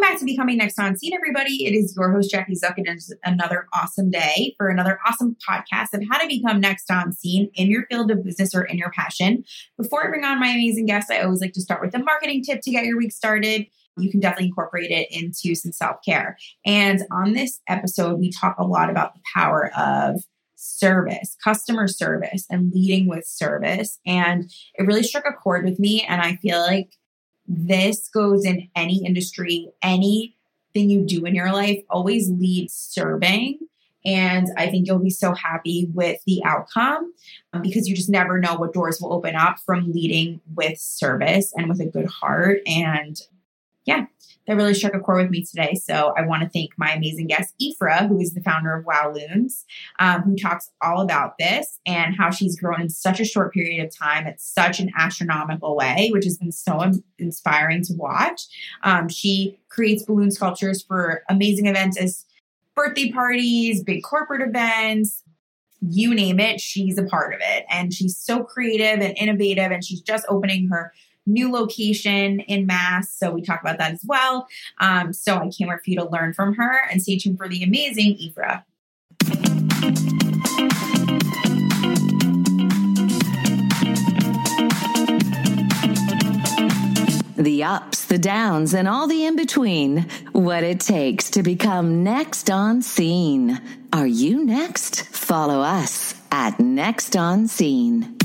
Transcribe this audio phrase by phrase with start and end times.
[0.00, 1.66] Welcome back to Becoming Next on Scene, everybody.
[1.66, 5.92] It is your host, Jackie Zuck, and it's another awesome day for another awesome podcast
[5.92, 8.90] of how to become next on scene in your field of business or in your
[8.92, 9.44] passion.
[9.76, 12.42] Before I bring on my amazing guests, I always like to start with a marketing
[12.42, 13.66] tip to get your week started.
[13.98, 16.38] You can definitely incorporate it into some self care.
[16.64, 20.22] And on this episode, we talk a lot about the power of
[20.56, 23.98] service, customer service, and leading with service.
[24.06, 26.04] And it really struck a chord with me.
[26.04, 26.94] And I feel like
[27.50, 30.34] this goes in any industry, anything
[30.74, 33.58] you do in your life, always lead serving.
[34.04, 37.12] And I think you'll be so happy with the outcome
[37.52, 41.52] um, because you just never know what doors will open up from leading with service
[41.56, 42.60] and with a good heart.
[42.66, 43.20] And
[43.90, 44.06] yeah,
[44.46, 45.74] that really struck a chord with me today.
[45.74, 49.64] So I want to thank my amazing guest, Ifrah, who is the founder of Wowlloons,
[49.98, 53.84] um, who talks all about this and how she's grown in such a short period
[53.84, 58.42] of time at such an astronomical way, which has been so inspiring to watch.
[58.84, 62.24] Um, she creates balloon sculptures for amazing events as
[62.76, 65.24] birthday parties, big corporate events,
[65.80, 67.64] you name it, she's a part of it.
[67.70, 70.92] And she's so creative and innovative, and she's just opening her
[71.32, 73.12] new location in Mass.
[73.12, 74.48] So we talk about that as well.
[74.78, 77.48] Um, so I can't wait for you to learn from her and stay tuned for
[77.48, 78.64] the amazing Ifrah.
[87.36, 90.06] The ups, the downs, and all the in between.
[90.32, 93.58] What it takes to become next on scene.
[93.94, 95.06] Are you next?
[95.06, 98.16] Follow us at Next on Scene.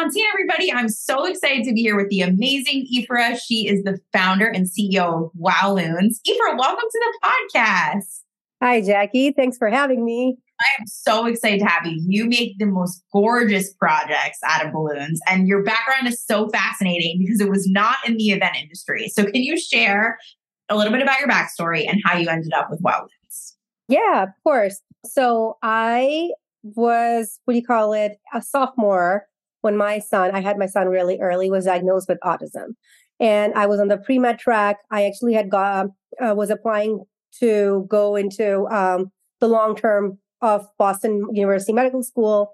[0.00, 0.72] Becoming Next on Scene, everybody.
[0.72, 3.38] I'm so excited to be here with the amazing Ifrah.
[3.38, 6.20] She is the founder and CEO of Wow Loons.
[6.26, 8.20] Ifrah, welcome to the podcast.
[8.62, 9.32] Hi, Jackie.
[9.32, 10.38] Thanks for having me.
[10.60, 12.02] I am so excited to have you.
[12.06, 17.18] You make the most gorgeous projects out of balloons, and your background is so fascinating
[17.18, 19.08] because it was not in the event industry.
[19.08, 20.18] So, can you share
[20.68, 23.54] a little bit about your backstory and how you ended up with Wowlloons?
[23.88, 24.80] Yeah, of course.
[25.04, 26.30] So, I
[26.62, 29.26] was, what do you call it, a sophomore
[29.60, 32.74] when my son, I had my son really early, was diagnosed with autism.
[33.18, 34.78] And I was on the pre med track.
[34.90, 35.86] I actually had got,
[36.20, 37.04] uh, was applying
[37.40, 42.52] to go into um, the long term of Boston University Medical School.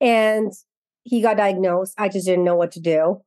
[0.00, 0.52] And
[1.02, 1.94] he got diagnosed.
[1.98, 3.20] I just didn't know what to do.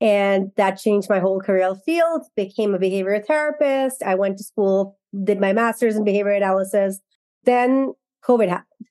[0.00, 4.02] And that changed my whole career field, became a behavior therapist.
[4.02, 7.00] I went to school, did my master's in behavior analysis.
[7.44, 7.94] Then
[8.24, 8.88] COVID happened.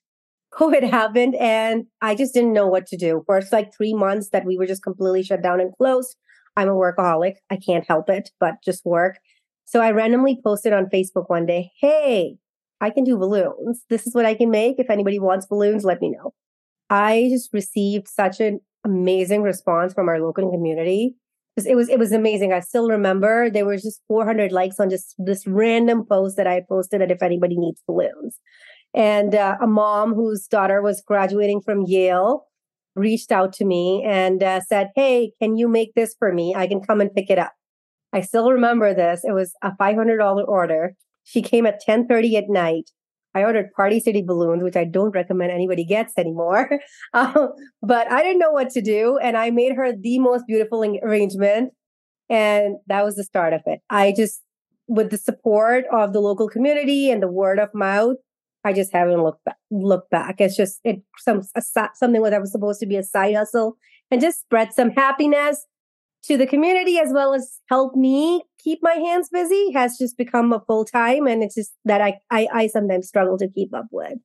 [0.58, 3.22] COVID happened and I just didn't know what to do.
[3.26, 6.16] First, like three months that we were just completely shut down and closed.
[6.56, 7.34] I'm a workaholic.
[7.50, 9.18] I can't help it, but just work.
[9.64, 12.38] So I randomly posted on Facebook one day, Hey,
[12.80, 13.82] I can do balloons.
[13.88, 14.76] This is what I can make.
[14.78, 16.32] If anybody wants balloons, let me know.
[16.90, 21.14] I just received such an amazing response from our local community.
[21.56, 22.52] It was it was amazing.
[22.52, 26.62] I still remember there was just 400 likes on just this random post that I
[26.68, 28.38] posted that if anybody needs balloons.
[28.94, 32.44] And uh, a mom whose daughter was graduating from Yale
[32.96, 36.54] reached out to me and uh, said, Hey, can you make this for me?
[36.56, 37.52] I can come and pick it up.
[38.12, 39.20] I still remember this.
[39.24, 40.94] It was a $500 order.
[41.24, 42.90] She came at 1030 at night.
[43.34, 46.80] I ordered Party City balloons, which I don't recommend anybody gets anymore.
[47.14, 49.18] Um, but I didn't know what to do.
[49.18, 51.72] And I made her the most beautiful arrangement.
[52.28, 53.80] And that was the start of it.
[53.88, 54.42] I just,
[54.86, 58.16] with the support of the local community and the word of mouth,
[58.68, 59.56] I just haven't looked back.
[59.70, 60.40] Looked back.
[60.40, 63.78] It's just it some a, something that was supposed to be a side hustle
[64.10, 65.64] and just spread some happiness
[66.24, 70.52] to the community as well as help me keep my hands busy has just become
[70.52, 73.86] a full time, and it's just that I, I I sometimes struggle to keep up
[73.90, 74.18] with.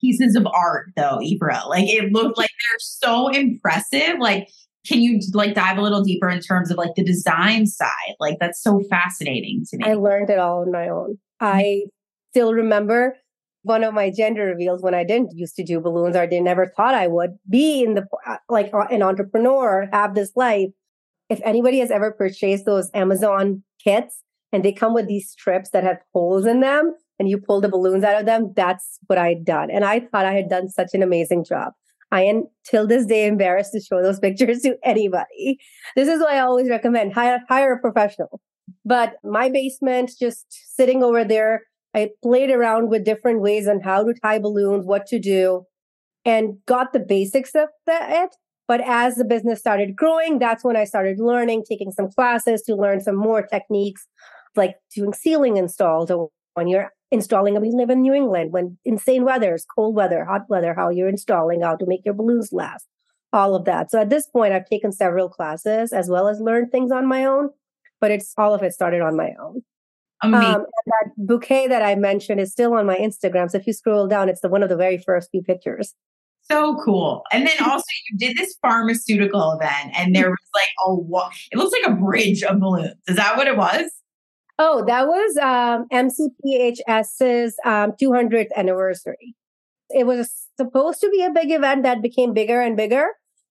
[0.00, 4.20] Pieces of art, though, Ifrah, like it looked like they're so impressive.
[4.20, 4.48] Like,
[4.86, 8.14] can you like dive a little deeper in terms of like the design side?
[8.20, 9.84] Like, that's so fascinating to me.
[9.84, 11.18] I learned it all on my own.
[11.40, 11.86] I
[12.30, 13.16] still remember
[13.62, 16.66] one of my gender reveals when I didn't used to do balloons or they never
[16.66, 20.70] thought I would be in the uh, like uh, an entrepreneur, have this life.
[21.28, 25.84] If anybody has ever purchased those Amazon kits and they come with these strips that
[25.84, 29.28] have holes in them and you pull the balloons out of them, that's what I
[29.28, 29.70] had done.
[29.70, 31.72] And I thought I had done such an amazing job.
[32.12, 35.58] I am till this day embarrassed to show those pictures to anybody.
[35.94, 38.40] This is why I always recommend hire, hire a professional.
[38.84, 41.62] But my basement, just sitting over there,
[41.94, 45.64] I played around with different ways on how to tie balloons, what to do,
[46.24, 48.36] and got the basics of it.
[48.68, 52.76] But as the business started growing, that's when I started learning, taking some classes to
[52.76, 54.06] learn some more techniques,
[54.54, 56.10] like doing ceiling installs.
[56.54, 57.60] When you're installing.
[57.60, 61.62] We live in New England when insane weathers, cold weather, hot weather, how you're installing,
[61.62, 62.86] how to make your balloons last,
[63.32, 63.90] all of that.
[63.90, 67.24] So at this point, I've taken several classes as well as learned things on my
[67.24, 67.50] own,
[68.00, 69.62] but it's all of it started on my own.
[70.22, 73.50] Um, that bouquet that I mentioned is still on my Instagram.
[73.50, 75.94] So if you scroll down, it's the one of the very first few pictures.
[76.42, 77.22] So cool.
[77.32, 81.58] And then also you did this pharmaceutical event and there was like a what it
[81.58, 82.94] looks like a bridge of balloons.
[83.08, 83.90] Is that what it was?
[84.58, 89.34] Oh, that was um, MCPHS's um, 200th anniversary.
[89.88, 93.06] It was supposed to be a big event that became bigger and bigger.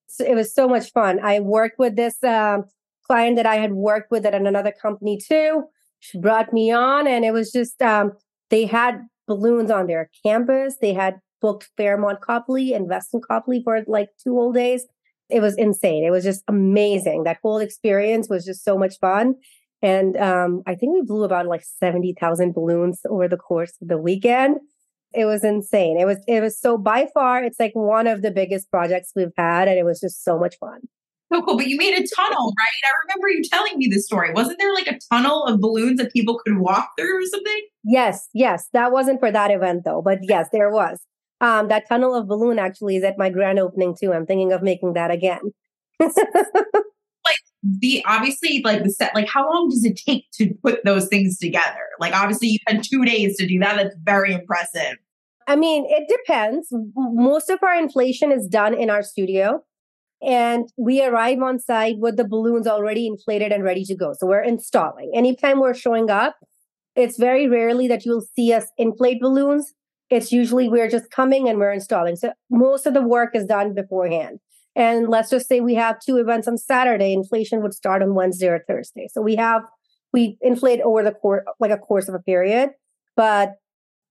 [0.07, 1.19] So it was so much fun.
[1.19, 2.65] I worked with this um,
[3.07, 5.63] client that I had worked with at another company too.
[5.99, 8.13] She brought me on, and it was just um,
[8.49, 10.75] they had balloons on their campus.
[10.81, 14.85] They had booked Fairmont Copley and Westin Copley for like two whole days.
[15.29, 16.03] It was insane.
[16.03, 17.23] It was just amazing.
[17.23, 19.35] That whole experience was just so much fun.
[19.81, 23.97] And um, I think we blew about like 70,000 balloons over the course of the
[23.97, 24.57] weekend.
[25.13, 25.99] It was insane.
[25.99, 29.31] It was, it was so by far, it's like one of the biggest projects we've
[29.37, 29.67] had.
[29.67, 30.81] And it was just so much fun.
[31.31, 31.57] So cool.
[31.57, 32.83] But you made a tunnel, right?
[32.83, 34.33] I remember you telling me this story.
[34.33, 37.61] Wasn't there like a tunnel of balloons that people could walk through or something?
[37.83, 38.67] Yes, yes.
[38.73, 40.99] That wasn't for that event though, but yes, there was.
[41.41, 44.11] Um, that tunnel of balloon actually is at my grand opening too.
[44.11, 45.39] I'm thinking of making that again.
[47.25, 51.07] Like the obviously like the set like how long does it take to put those
[51.09, 54.95] things together like obviously you had two days to do that that's very impressive
[55.45, 59.61] i mean it depends most of our inflation is done in our studio
[60.21, 64.27] and we arrive on site with the balloons already inflated and ready to go so
[64.27, 66.37] we're installing anytime we're showing up
[66.95, 69.73] it's very rarely that you'll see us inflate balloons
[70.09, 73.73] it's usually we're just coming and we're installing so most of the work is done
[73.73, 74.39] beforehand
[74.75, 78.47] and let's just say we have two events on Saturday, inflation would start on Wednesday
[78.47, 79.09] or Thursday.
[79.11, 79.63] So we have,
[80.13, 82.69] we inflate over the course, like a course of a period.
[83.15, 83.55] But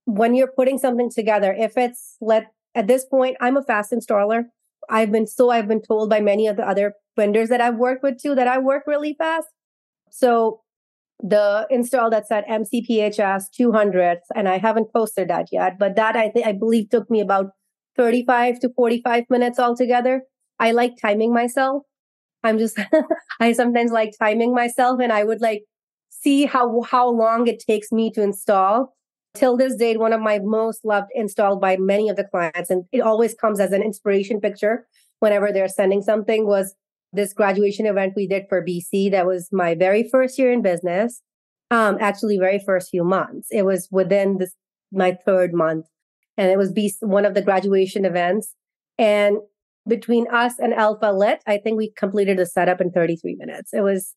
[0.05, 4.45] when you're putting something together, if it's let, at this point, I'm a fast installer.
[4.89, 8.03] I've been, so I've been told by many of the other vendors that I've worked
[8.03, 9.47] with too, that I work really fast.
[10.11, 10.61] So
[11.21, 16.29] the install that's at MCPHS 200, and I haven't posted that yet, but that I
[16.29, 17.51] think, I believe took me about
[17.97, 20.23] 35 to 45 minutes altogether.
[20.59, 21.83] I like timing myself.
[22.43, 22.79] I'm just,
[23.39, 25.63] I sometimes like timing myself and I would like
[26.09, 28.95] see how, how long it takes me to install.
[29.35, 32.85] Till this date, one of my most loved installed by many of the clients, and
[32.91, 34.87] it always comes as an inspiration picture
[35.19, 36.75] whenever they're sending something was
[37.13, 39.11] this graduation event we did for BC.
[39.11, 41.21] That was my very first year in business.
[41.71, 43.47] Um, actually very first few months.
[43.51, 44.55] It was within this,
[44.91, 45.85] my third month
[46.39, 48.55] and it was BC, one of the graduation events.
[48.97, 49.39] And
[49.85, 53.73] between us and Alpha Lit, I think we completed the setup in 33 minutes.
[53.73, 54.15] It was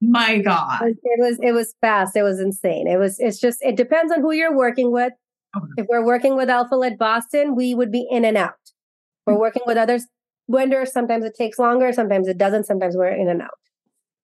[0.00, 0.82] my God.
[0.82, 2.16] It was it was fast.
[2.16, 2.86] It was insane.
[2.86, 5.12] It was it's just it depends on who you're working with.
[5.76, 8.54] If we're working with Alpha Lit Boston, we would be in and out.
[9.26, 9.40] We're mm-hmm.
[9.40, 10.06] working with others
[10.48, 10.92] vendors.
[10.92, 13.58] Sometimes it takes longer, sometimes it doesn't, sometimes we're in and out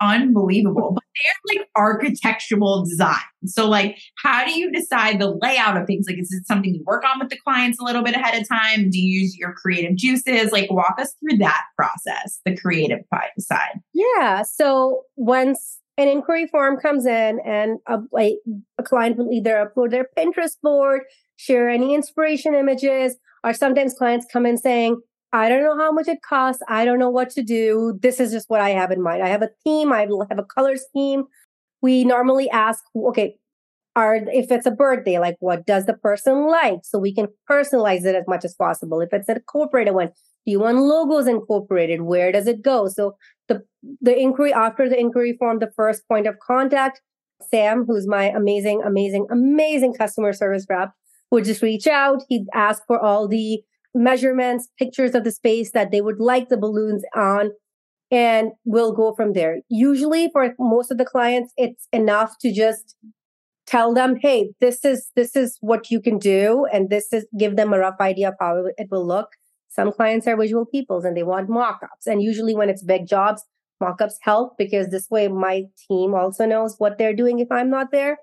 [0.01, 0.93] unbelievable.
[0.95, 3.17] But they're like architectural design.
[3.47, 6.07] So, like, how do you decide the layout of things?
[6.09, 8.49] Like, is it something you work on with the clients a little bit ahead of
[8.49, 8.91] time?
[8.91, 10.51] Do you use your creative juices?
[10.53, 13.01] Like, walk us through that process, the creative
[13.39, 13.81] side.
[13.93, 14.43] Yeah.
[14.43, 18.35] So, once an inquiry form comes in and a, like,
[18.79, 21.03] a client will either upload their Pinterest board,
[21.37, 25.01] share any inspiration images, or sometimes clients come in saying,
[25.35, 26.63] I don't know how much it costs.
[26.69, 27.99] I don't know what to do.
[28.01, 29.21] This is just what I have in mind.
[29.21, 29.93] I have a theme.
[29.93, 31.25] I have a color scheme.
[31.83, 33.35] We normally ask, okay,
[33.97, 36.81] are if it's a birthday, like what does the person like?
[36.85, 39.01] So we can personalize it as much as possible.
[39.01, 40.09] If it's a corporate one,
[40.47, 42.03] do you want logos incorporated?
[42.03, 42.87] Where does it go?
[42.87, 43.17] So
[43.49, 43.65] the
[44.01, 47.01] the inquiry after the inquiry form, the first point of contact,
[47.51, 50.93] Sam, who's my amazing, amazing, amazing customer service rep,
[51.33, 52.23] would just reach out.
[52.29, 56.57] He'd ask for all the measurements, pictures of the space that they would like the
[56.57, 57.53] balloons on,
[58.11, 59.59] and we'll go from there.
[59.69, 62.97] Usually for most of the clients, it's enough to just
[63.67, 67.57] tell them, hey, this is this is what you can do, and this is give
[67.57, 69.29] them a rough idea of how it will look.
[69.69, 72.07] Some clients are visual peoples and they want mock-ups.
[72.07, 73.43] And usually when it's big jobs,
[73.81, 77.91] mock-ups help because this way my team also knows what they're doing if I'm not
[77.91, 78.19] there.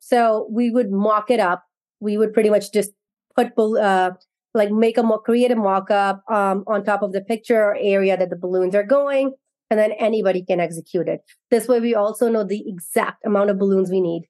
[0.00, 1.64] So we would mock it up.
[2.00, 2.92] We would pretty much just
[3.36, 4.12] put uh,
[4.56, 8.30] like make a more creative mock-up um, on top of the picture or area that
[8.30, 9.32] the balloons are going
[9.70, 11.20] and then anybody can execute it.
[11.50, 14.22] This way we also know the exact amount of balloons we need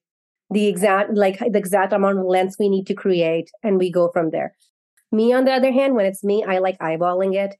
[0.49, 4.09] the exact like the exact amount of lengths we need to create and we go
[4.13, 4.55] from there.
[5.11, 7.55] Me on the other hand when it's me i like eyeballing it.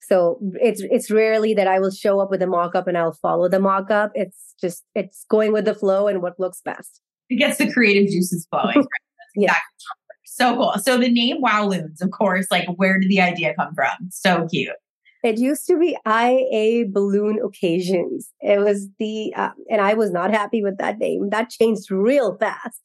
[0.00, 3.48] So it's it's rarely that i will show up with a mock-up and i'll follow
[3.48, 4.12] the mock-up.
[4.14, 7.00] It's just it's going with the flow and what looks best.
[7.28, 8.86] It gets the creative juices flowing
[9.34, 9.56] Yeah.
[10.34, 10.74] So cool.
[10.82, 14.08] So the name Wowlloons, of course, like where did the idea come from?
[14.10, 14.72] So cute.
[15.22, 18.30] It used to be IA Balloon Occasions.
[18.40, 21.28] It was the, uh, and I was not happy with that name.
[21.30, 22.80] That changed real fast.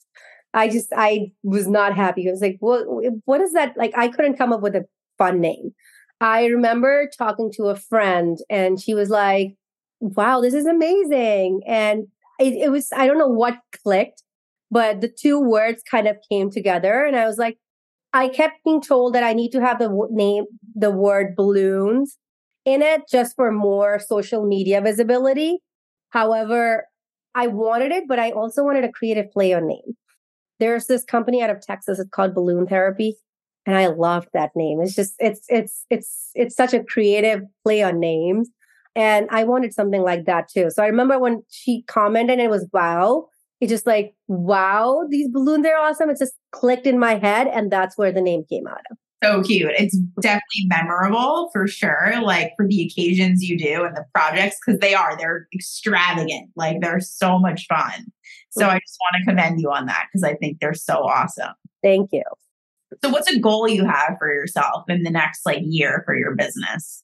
[0.53, 2.27] I just, I was not happy.
[2.27, 2.83] I was like, what,
[3.25, 3.75] what is that?
[3.77, 4.85] Like, I couldn't come up with a
[5.17, 5.73] fun name.
[6.19, 9.55] I remember talking to a friend and she was like,
[10.01, 11.61] wow, this is amazing.
[11.65, 12.07] And
[12.39, 14.21] it, it was, I don't know what clicked,
[14.69, 17.05] but the two words kind of came together.
[17.05, 17.57] And I was like,
[18.13, 20.45] I kept being told that I need to have the w- name,
[20.75, 22.17] the word balloons
[22.65, 25.59] in it just for more social media visibility.
[26.09, 26.87] However,
[27.35, 29.95] I wanted it, but I also wanted a creative play on name.
[30.59, 31.99] There's this company out of Texas.
[31.99, 33.15] It's called Balloon Therapy.
[33.65, 34.81] And I loved that name.
[34.81, 38.49] It's just, it's, it's, it's, it's such a creative play on names.
[38.95, 40.71] And I wanted something like that too.
[40.71, 43.27] So I remember when she commented it was wow.
[43.59, 46.09] It's just like, wow, these balloons are awesome.
[46.09, 47.47] It just clicked in my head.
[47.47, 48.97] And that's where the name came out of.
[49.23, 49.71] So cute.
[49.79, 54.79] It's definitely memorable for sure, like for the occasions you do and the projects, because
[54.79, 56.51] they are, they're extravagant.
[56.55, 58.05] Like they're so much fun.
[58.51, 61.53] So I just want to commend you on that because I think they're so awesome.
[61.81, 62.23] Thank you.
[63.03, 66.35] So what's a goal you have for yourself in the next like year for your
[66.35, 67.03] business?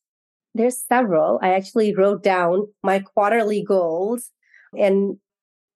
[0.55, 1.39] There's several.
[1.41, 4.29] I actually wrote down my quarterly goals
[4.77, 5.17] and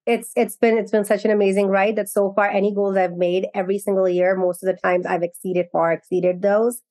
[0.07, 3.17] it's it's been it's been such an amazing ride that so far any goals I've
[3.17, 6.81] made every single year, most of the times I've exceeded far exceeded those.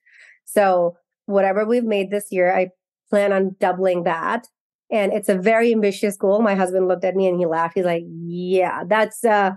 [0.45, 0.97] So
[1.27, 2.69] whatever we've made this year, I
[3.11, 4.47] plan on doubling that.
[4.93, 6.43] And it's a very ambitious goal.
[6.43, 7.75] My husband looked at me and he laughed.
[7.77, 9.53] He's like, "Yeah, that's uh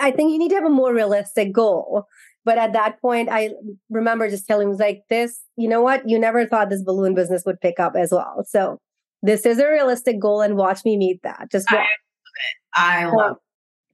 [0.00, 2.04] I think you need to have a more realistic goal."
[2.44, 3.50] But at that point, I
[3.88, 6.06] remember just telling him, like, this, you know what?
[6.06, 8.44] You never thought this balloon business would pick up as well.
[8.46, 8.78] So
[9.22, 11.48] this is a realistic goal and watch me meet that.
[11.50, 11.88] Just watch.
[12.74, 13.36] I love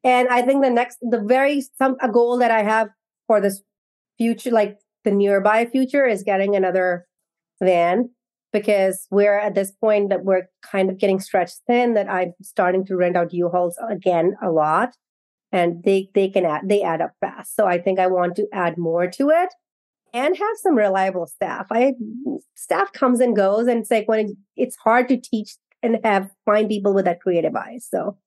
[0.04, 2.88] And I think the next, the very, some, a goal that I have
[3.26, 3.62] for this
[4.18, 7.06] future, like the nearby future is getting another
[7.62, 8.11] van
[8.52, 12.85] because we're at this point that we're kind of getting stretched thin that I'm starting
[12.87, 14.94] to rent out U-Hauls again a lot
[15.52, 17.54] and they they can add they add up fast.
[17.56, 19.49] So I think I want to add more to it
[20.12, 21.66] and have some reliable staff.
[21.70, 21.94] I
[22.54, 26.30] staff comes and goes, and it's like when it, it's hard to teach and have
[26.44, 27.78] find people with that creative eye.
[27.80, 28.18] So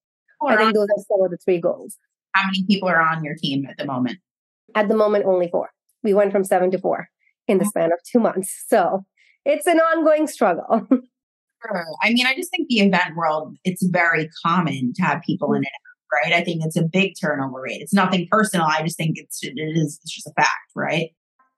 [0.48, 1.98] I think those are some of the three goals.
[2.34, 4.18] How many people are on your team at the moment?
[4.76, 5.70] At the moment, only four.
[6.04, 7.10] We went from seven to four
[7.48, 8.64] in the span of two months.
[8.68, 9.06] So
[9.46, 10.88] it's an ongoing struggle.
[11.66, 11.86] Sure.
[12.02, 15.64] I mean, I just think the event world, it's very common to have people in
[15.64, 15.70] it
[16.14, 16.34] right?
[16.34, 17.82] I think it's a big turnover rate.
[17.82, 18.66] It's nothing personal.
[18.66, 21.12] I just think it's it is it's just a fact, right?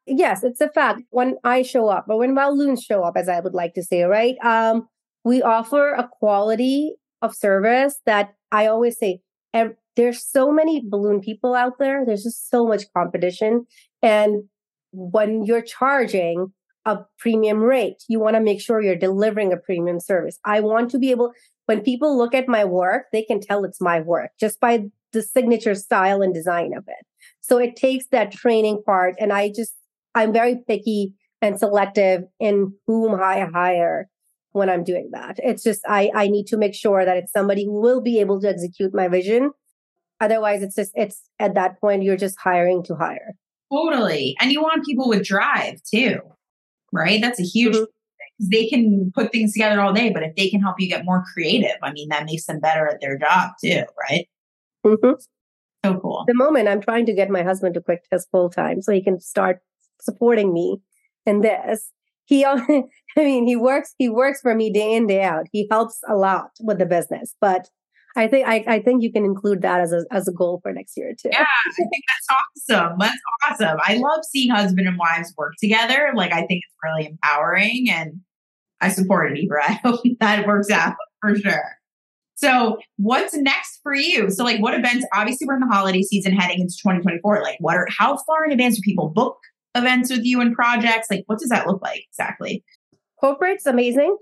[0.05, 1.01] Yes, it's a fact.
[1.09, 4.03] When I show up, or when balloons show up, as I would like to say,
[4.03, 4.35] right?
[4.43, 4.87] Um,
[5.23, 6.93] we offer a quality
[7.25, 9.19] of service that I always say.
[9.95, 12.05] There's so many balloon people out there.
[12.05, 13.65] There's just so much competition,
[14.01, 14.43] and
[14.91, 16.53] when you're charging
[16.85, 20.37] a premium rate, you want to make sure you're delivering a premium service.
[20.45, 21.31] I want to be able
[21.65, 25.21] when people look at my work, they can tell it's my work just by the
[25.21, 27.05] signature style and design of it.
[27.41, 29.15] So it takes that training part.
[29.19, 29.73] And I just,
[30.13, 34.09] I'm very picky and selective in whom I hire
[34.55, 35.39] when I'm doing that.
[35.43, 38.39] It's just, I, I need to make sure that it's somebody who will be able
[38.41, 39.51] to execute my vision.
[40.21, 43.35] Otherwise, it's just, it's at that point, you're just hiring to hire.
[43.71, 44.35] Totally.
[44.39, 46.19] And you want people with drive too,
[46.91, 47.21] right?
[47.21, 47.83] That's a huge mm-hmm
[48.39, 51.23] they can put things together all day, but if they can help you get more
[51.33, 54.27] creative, I mean, that makes them better at their job too, right?
[54.85, 55.13] Mm-hmm.
[55.85, 56.25] So cool.
[56.27, 59.03] the moment I'm trying to get my husband to quit his full time so he
[59.03, 59.59] can start
[60.01, 60.81] supporting me
[61.25, 61.91] in this.
[62.25, 62.83] He, I
[63.17, 65.45] mean, he works, he works for me day in, day out.
[65.51, 67.69] He helps a lot with the business, but
[68.15, 70.71] I think I, I think you can include that as a as a goal for
[70.71, 71.29] next year too.
[71.31, 72.97] Yeah, I think that's awesome.
[72.97, 73.77] That's awesome.
[73.83, 76.11] I love seeing husband and wives work together.
[76.15, 78.21] Like I think it's really empowering and
[78.79, 79.63] I support it, Ifrah.
[79.67, 81.63] I hope that works out for sure.
[82.35, 84.29] So what's next for you?
[84.29, 87.41] So like what events, obviously we're in the holiday season heading into 2024.
[87.41, 89.37] Like what are how far in advance do people book
[89.75, 91.07] events with you and projects?
[91.11, 92.63] Like what does that look like exactly?
[93.19, 94.17] Corporate's amazing.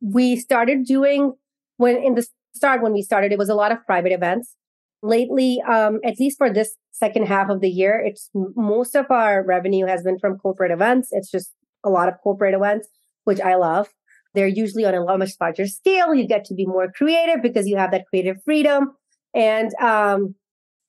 [0.00, 1.32] We started doing
[1.76, 4.54] when in the start when we started, it was a lot of private events.
[5.02, 9.44] Lately, um, at least for this second half of the year, it's most of our
[9.44, 11.08] revenue has been from corporate events.
[11.12, 11.52] It's just
[11.82, 12.88] a lot of corporate events,
[13.24, 13.88] which I love.
[14.34, 16.14] They're usually on a much larger scale.
[16.14, 18.92] You get to be more creative because you have that creative freedom.
[19.34, 20.34] And um,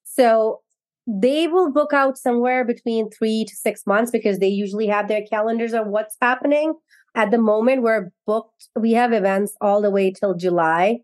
[0.03, 0.60] so
[1.07, 5.25] they will book out somewhere between three to six months because they usually have their
[5.25, 6.73] calendars of what's happening.
[7.15, 8.69] At the moment, we're booked.
[8.75, 10.99] We have events all the way till July.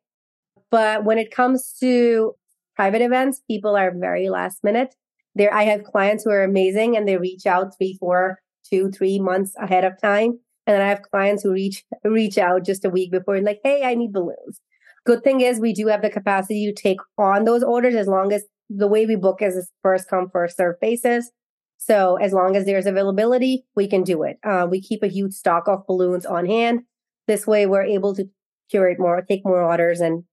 [0.69, 2.35] But when it comes to
[2.75, 4.95] private events, people are very last minute.
[5.35, 8.39] There, I have clients who are amazing and they reach out three, four,
[8.69, 10.39] two, three months ahead of time.
[10.65, 13.83] And then I have clients who reach reach out just a week before, like, hey,
[13.83, 14.61] I need balloons.
[15.05, 18.33] Good thing is we do have the capacity to take on those orders as long
[18.33, 21.31] as the way we book is first come, first serve basis.
[21.77, 24.37] So as long as there's availability, we can do it.
[24.43, 26.81] Uh, we keep a huge stock of balloons on hand.
[27.27, 28.25] This way, we're able to
[28.69, 30.23] curate more, take more orders, and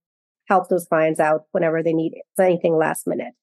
[0.48, 3.34] help those clients out whenever they need anything last minute.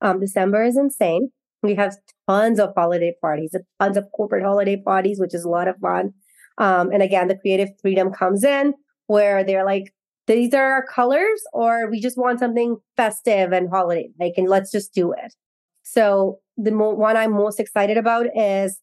[0.00, 1.30] Um, December is insane.
[1.62, 1.96] We have
[2.28, 6.12] tons of holiday parties, tons of corporate holiday parties, which is a lot of fun.
[6.58, 8.74] Um, and again, the creative freedom comes in
[9.06, 9.92] where they're like,
[10.34, 14.70] these are our colors, or we just want something festive and holiday like, and let's
[14.70, 15.34] just do it.
[15.82, 18.80] So the mo- one I'm most excited about is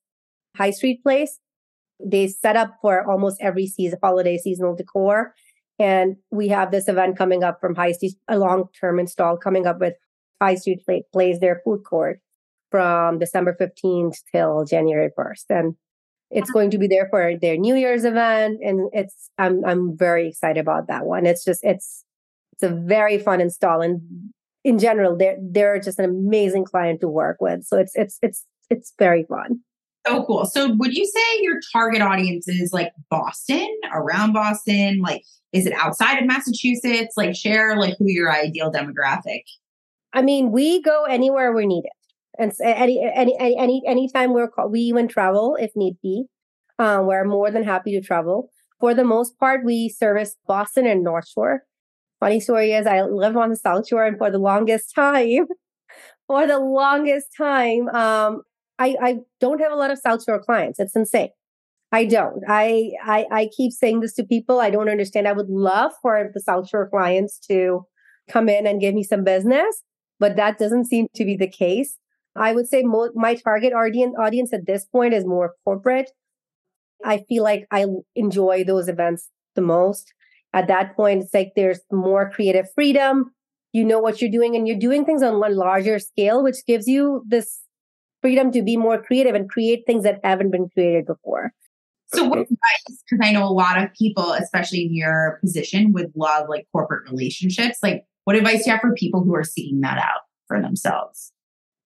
[0.55, 1.39] High Street Place.
[2.03, 5.33] They set up for almost every season, holiday seasonal decor.
[5.77, 9.67] And we have this event coming up from High Street, a long term install coming
[9.67, 9.93] up with
[10.41, 10.81] High Street
[11.13, 12.19] Place, their food court
[12.71, 15.45] from December 15th till January 1st.
[15.49, 15.75] And
[16.31, 18.59] it's going to be there for their New Year's event.
[18.61, 21.25] And it's, I'm, I'm very excited about that one.
[21.25, 22.03] It's just, it's,
[22.53, 23.81] it's a very fun install.
[23.81, 24.01] And
[24.63, 27.65] in general, they're, they're just an amazing client to work with.
[27.65, 29.59] So it's, it's, it's, it's very fun.
[30.07, 30.45] So cool.
[30.45, 35.01] So would you say your target audience is like Boston, around Boston?
[35.01, 37.13] Like, is it outside of Massachusetts?
[37.15, 39.43] Like, share like who your ideal demographic.
[40.13, 41.91] I mean, we go anywhere we need it.
[42.37, 46.25] And any any any any anytime we're we even travel if need be.
[46.77, 48.49] Uh, we're more than happy to travel.
[48.79, 51.63] For the most part, we service Boston and North Shore.
[52.19, 55.47] Funny story is, I live on the South Shore, and for the longest time,
[56.27, 58.41] for the longest time, um,
[58.79, 60.79] I I don't have a lot of South Shore clients.
[60.79, 61.29] It's insane.
[61.91, 62.43] I don't.
[62.47, 64.59] I, I I keep saying this to people.
[64.59, 65.27] I don't understand.
[65.27, 67.85] I would love for the South Shore clients to
[68.29, 69.83] come in and give me some business,
[70.19, 71.97] but that doesn't seem to be the case.
[72.35, 76.11] I would say mo- my target audience audience at this point is more corporate.
[77.03, 80.13] I feel like I enjoy those events the most.
[80.53, 83.31] At that point, it's like there's more creative freedom.
[83.73, 86.87] You know what you're doing, and you're doing things on a larger scale, which gives
[86.87, 87.59] you this
[88.21, 91.51] freedom to be more creative and create things that haven't been created before.
[92.13, 93.03] So, what advice?
[93.09, 97.09] Because I know a lot of people, especially in your position, would love like corporate
[97.09, 97.79] relationships.
[97.83, 101.31] Like, what advice do you have for people who are seeking that out for themselves?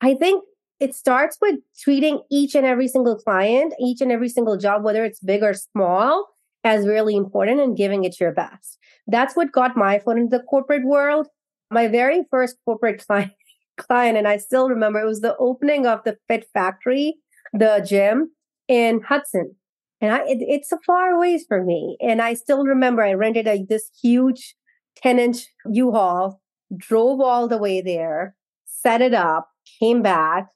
[0.01, 0.43] I think
[0.79, 5.03] it starts with treating each and every single client, each and every single job, whether
[5.03, 6.27] it's big or small,
[6.63, 8.77] as really important and giving it your best.
[9.07, 11.27] That's what got my foot into the corporate world.
[11.71, 13.31] My very first corporate client,
[13.77, 17.15] client, and I still remember it was the opening of the Fit Factory,
[17.53, 18.31] the gym
[18.67, 19.55] in Hudson.
[20.01, 21.97] And I, it, it's a far ways from me.
[22.01, 24.55] And I still remember I rented a, this huge
[24.97, 26.41] 10 inch U-Haul,
[26.77, 28.35] drove all the way there,
[28.65, 30.47] set it up, came back.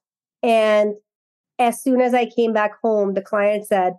[0.41, 0.95] And
[1.59, 3.93] as soon as I came back home, the client said,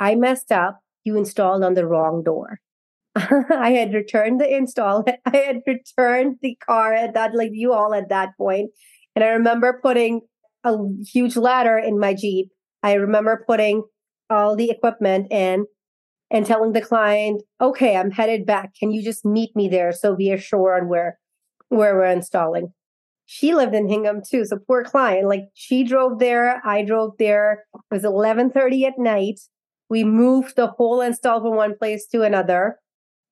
[0.00, 0.80] I messed up.
[1.04, 2.60] You installed on the wrong door.
[3.16, 5.04] I had returned the install.
[5.26, 8.70] I had returned the car at that, like U-Haul at that point.
[9.14, 10.22] And I remember putting
[10.64, 12.48] a huge ladder in my Jeep.
[12.82, 13.84] I remember putting
[14.30, 15.66] all the equipment in
[16.30, 18.72] and telling the client, okay, I'm headed back.
[18.78, 21.18] Can you just meet me there so we are sure on where,
[21.68, 22.72] where we're installing?
[23.26, 24.44] She lived in Hingham too.
[24.44, 27.64] So poor client, like she drove there, I drove there.
[27.74, 29.40] It was 11:30 at night.
[29.88, 32.78] We moved the whole install from one place to another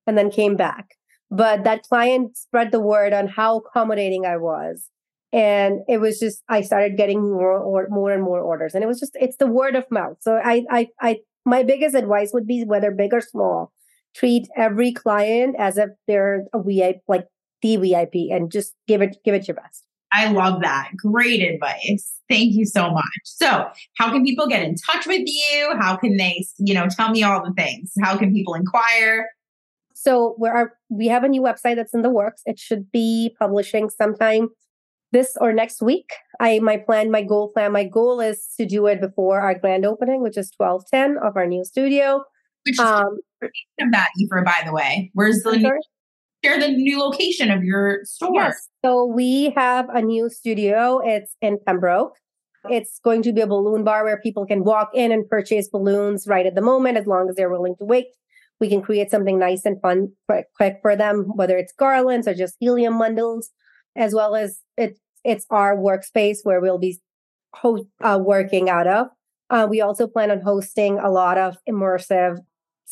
[0.07, 0.85] and then came back.
[1.31, 4.89] But that client spread the word on how accommodating I was.
[5.31, 8.75] And it was just I started getting more or more and more orders.
[8.75, 10.17] And it was just it's the word of mouth.
[10.21, 13.73] So I I I my biggest advice would be whether big or small,
[14.15, 17.25] treat every client as if they're a VIP like
[17.63, 19.83] the VIP and just give it give it your best.
[20.13, 20.91] I love that.
[20.95, 22.13] Great advice.
[22.29, 23.03] Thank you so much.
[23.25, 23.65] So,
[23.97, 25.75] how can people get in touch with you?
[25.79, 27.91] How can they, you know, tell me all the things?
[28.01, 29.29] How can people inquire?
[29.95, 32.43] So, we're we have a new website that's in the works.
[32.45, 34.49] It should be publishing sometime
[35.11, 36.11] this or next week.
[36.39, 39.83] I my plan, my goal plan, my goal is to do it before our grand
[39.83, 42.23] opening, which is twelve ten of our new studio.
[42.67, 45.11] Which um, of that, Eva, by the way.
[45.13, 45.79] Where's the new,
[46.43, 48.33] share the new location of your store.
[48.33, 48.69] Yes.
[48.83, 50.99] So we have a new studio.
[51.03, 52.15] It's in Pembroke.
[52.69, 56.27] It's going to be a balloon bar where people can walk in and purchase balloons
[56.27, 58.07] right at the moment, as long as they're willing to wait.
[58.59, 62.55] We can create something nice and fun quick, for them, whether it's garlands or just
[62.59, 63.49] helium bundles,
[63.97, 66.99] as well as it, it's our workspace where we'll be
[67.53, 69.07] ho- uh, working out of.
[69.49, 72.37] Uh, we also plan on hosting a lot of immersive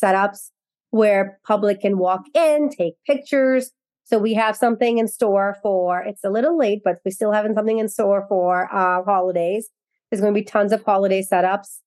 [0.02, 0.50] setups
[0.92, 3.72] where public can walk in, take pictures,
[4.04, 7.54] So we have something in store for, it's a little late, but we still having
[7.54, 9.68] something in store for uh, holidays.
[10.10, 11.78] There's going to be tons of holiday setups.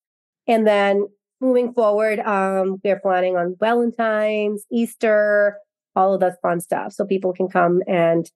[0.47, 1.07] And then
[1.41, 5.57] moving forward, um, we're planning on Valentine's, Easter,
[5.95, 6.93] all of that fun stuff.
[6.93, 8.29] So people can come and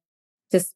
[0.51, 0.75] just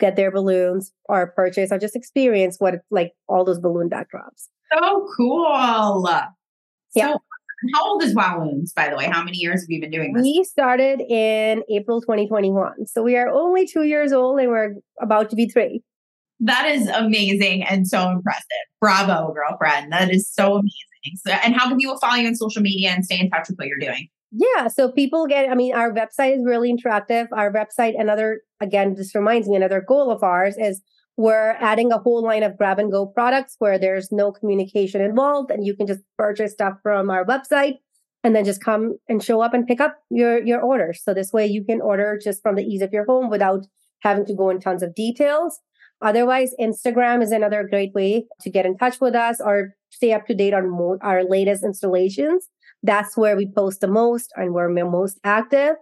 [0.00, 4.48] get their balloons or purchase or just experience what it's like all those balloon backdrops.
[4.72, 6.08] So cool.
[6.94, 7.14] Yeah.
[7.74, 9.06] How old is Wowlloons, by the way?
[9.06, 10.22] How many years have you been doing this?
[10.22, 12.86] We started in April 2021.
[12.86, 15.82] So we are only two years old and we're about to be three.
[16.40, 18.44] That is amazing and so impressive.
[18.80, 19.92] Bravo, girlfriend.
[19.92, 21.16] That is so amazing.
[21.26, 23.58] So, and how can people follow you on social media and stay in touch with
[23.58, 24.08] what you're doing?
[24.30, 24.68] Yeah.
[24.68, 27.26] So people get, I mean, our website is really interactive.
[27.32, 30.80] Our website, another, again, this reminds me, another goal of ours is
[31.18, 35.50] we're adding a whole line of grab and go products where there's no communication involved
[35.50, 37.74] and you can just purchase stuff from our website
[38.22, 41.02] and then just come and show up and pick up your, your orders.
[41.02, 43.66] So this way you can order just from the ease of your home without
[44.00, 45.58] having to go in tons of details.
[46.00, 50.24] Otherwise, Instagram is another great way to get in touch with us or stay up
[50.28, 52.46] to date on mo- our latest installations.
[52.84, 55.74] That's where we post the most and where we're most active.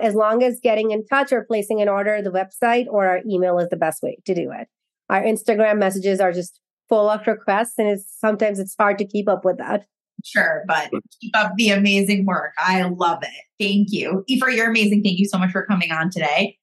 [0.00, 3.58] As long as getting in touch or placing an order, the website or our email
[3.58, 4.68] is the best way to do it.
[5.10, 9.28] Our Instagram messages are just full of requests and it's sometimes it's hard to keep
[9.28, 9.86] up with that.
[10.24, 10.90] Sure, but
[11.20, 12.52] keep up the amazing work.
[12.58, 13.62] I love it.
[13.62, 14.24] Thank you.
[14.30, 15.02] Ifrah, you're amazing.
[15.02, 16.56] Thank you so much for coming on today.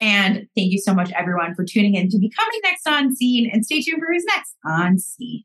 [0.00, 3.48] And thank you so much, everyone, for tuning in to Becoming Next on Scene.
[3.52, 5.44] And stay tuned for who's next on Scene.